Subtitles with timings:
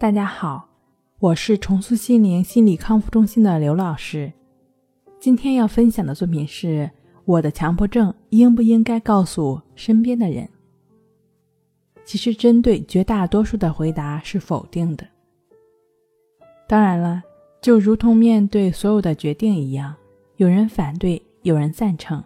[0.00, 0.66] 大家好，
[1.18, 4.32] 我是重塑心灵心理康复中心的刘老师。
[5.18, 6.66] 今天要分享的作品是
[7.26, 10.44] 《我的强迫症应不应该告诉身边的人》。
[12.02, 15.06] 其实，针对绝大多数的回答是否定的。
[16.66, 17.22] 当然了，
[17.60, 19.94] 就如同面对所有的决定一样，
[20.36, 22.24] 有人反对，有人赞成。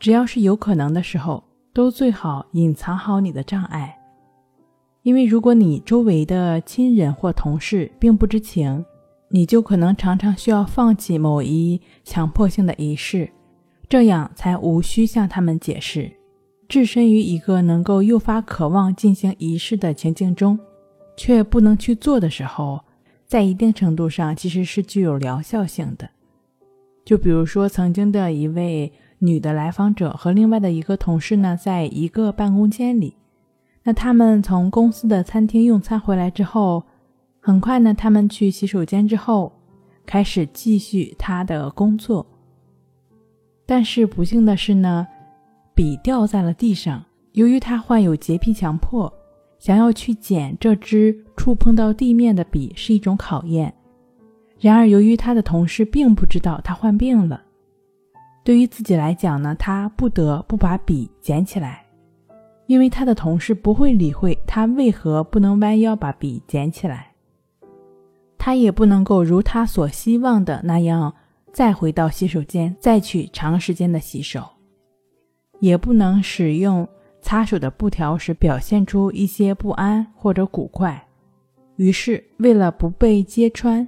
[0.00, 1.44] 只要是有可能的时候，
[1.74, 3.94] 都最好隐藏好你的障碍。
[5.06, 8.84] 因为如果你周围的亲人或同事并不知情，
[9.28, 13.30] 你就可能常常需要放弃某一强迫性的仪式，
[13.88, 16.10] 这样才无需向他们解释。
[16.66, 20.58] 置身于一个能够诱发渴望进行仪式的情境中，
[21.16, 22.80] 却不能去做的时候，
[23.24, 26.10] 在一定程度上其实是具有疗效性的。
[27.04, 33.14] 就比如说，曾经的一位女的来访者和另外的一个同事呢，在一个办公间里。
[33.86, 36.82] 那他们从公司的餐厅用餐回来之后，
[37.38, 39.52] 很快呢，他们去洗手间之后，
[40.04, 42.26] 开始继续他的工作。
[43.64, 45.06] 但是不幸的是呢，
[45.72, 47.00] 笔掉在了地上。
[47.30, 49.12] 由于他患有洁癖强迫，
[49.60, 53.72] 想要去捡这支触碰到地面的笔是一种考验。
[54.58, 57.40] 然而，由于他的同事并不知道他患病了，
[58.42, 61.85] 对于自己来讲呢，他不得不把笔捡起来。
[62.66, 67.12] 因为他的同事不会理会他为何不能弯腰把笔捡起来，
[68.36, 71.14] 他也不能够如他所希望的那样
[71.52, 74.44] 再回到洗手间再去长时间的洗手，
[75.60, 76.86] 也不能使用
[77.20, 81.06] 擦手的布条时表现出一些不安或者古怪。
[81.76, 83.86] 于是，为了不被揭穿，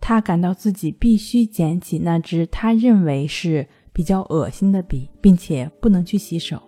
[0.00, 6.62] 他感到自己必须捡起那支他认为是比较恶心的笔，并且不能去洗手。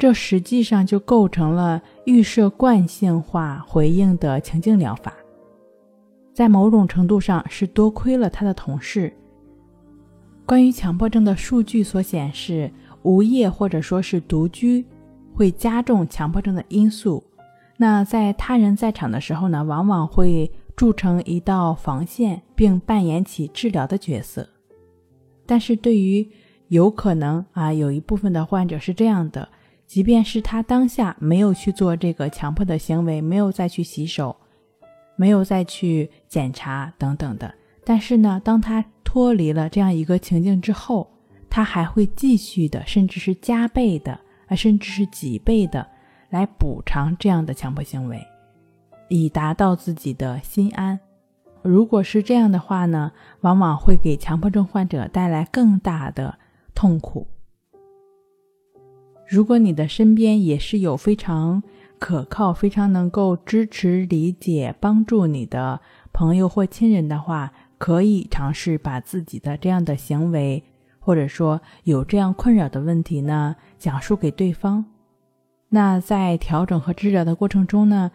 [0.00, 5.12] 这实际上就构成了预设惯性化回应的情境疗法，
[6.32, 9.12] 在某种程度上是多亏了他的同事。
[10.46, 12.72] 关于强迫症的数据所显示，
[13.02, 14.82] 无业或者说是独居
[15.34, 17.22] 会加重强迫症的因素。
[17.76, 24.48] 那在他人在场的时候呢，往往会筑成一道防线，并扮演起治疗的角色。
[25.44, 26.26] 但是对于
[26.68, 29.46] 有可能啊，有一部分的患者是这样的。
[29.90, 34.36] 即便是他当下没有去做这个强迫的行为，没有再去洗手，
[35.16, 37.52] 没有再去检查等等的，
[37.84, 41.10] 但是呢，当他脱离了这样一个情境之后，
[41.50, 44.12] 他还会继续的，甚至是加倍的，
[44.46, 45.84] 啊，甚至是几倍的
[46.28, 48.24] 来补偿这样的强迫行为，
[49.08, 51.00] 以达到自己的心安。
[51.62, 56.38] 如果是这样的话呢，往往会给强迫症患者带来更大的
[56.76, 57.26] 痛苦。
[59.30, 61.62] 如果你的身边也是有非常
[62.00, 65.80] 可靠、非常能够支持、理解、帮助你的
[66.12, 70.64] 朋友或亲人的话，可以尝试把自己的这样的行为，
[70.98, 74.84] 或者说有这样困扰的问题呢，讲述给对方。
[75.68, 78.10] 那在调整和治疗的过程中呢，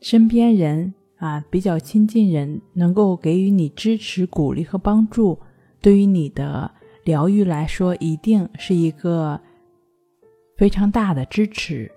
[0.00, 5.40] 身边人啊，比较亲近人能够给予你支持、鼓励和帮助，
[5.80, 6.70] 对于你的
[7.02, 9.40] 疗愈来说，一定是一个。
[10.56, 11.90] 非常大的支持。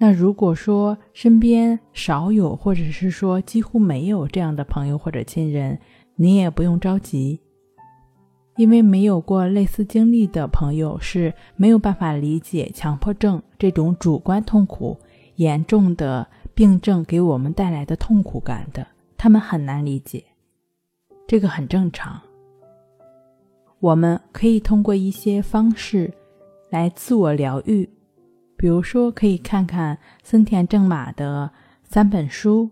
[0.00, 5.76] 那如果说身边少有，或者是说几乎没有这样的朋友或者亲人，
[6.14, 7.40] 你也不用着急，
[8.56, 14.96] 因为没有过类似经历的朋友是没有办法理解强迫症这种主观痛苦
[15.34, 20.24] 严重的病症给我们带来的痛苦感的，他们很难理解，
[21.26, 22.20] 这个很正常。
[23.80, 26.12] 我们可以通过一些方式。
[26.70, 27.88] 来自我疗愈，
[28.56, 31.50] 比如说可以看看森田正马的
[31.84, 32.70] 三本书，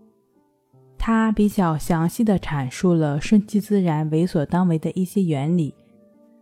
[0.97, 5.73] 他比较详细的阐述了顺其自然、为所当为的一些原理。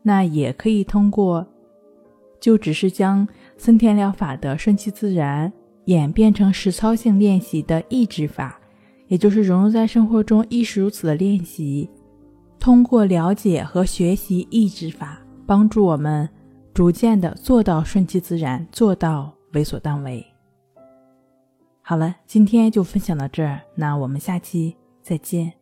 [0.03, 1.47] 那也可以通过，
[2.39, 3.27] 就只是将
[3.57, 5.51] 森田疗法的顺其自然
[5.85, 8.59] 演变成实操性练习的抑制法，
[9.07, 11.89] 也就是融入在生活中亦是如此的练习。
[12.59, 16.27] 通过了解和学习抑制法，帮助我们。
[16.75, 20.25] 逐渐的做到顺其自然，做到为所当为。
[21.81, 25.53] 好了，今天就分享到这儿，那我们下期再见。